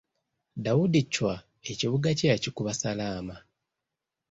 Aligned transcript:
Dawudi 0.63 0.99
Chwa 1.13 1.33
ekibuga 1.71 2.09
kye 2.17 2.27
yakikuba 2.31 2.71
Ssalaama. 2.75 3.35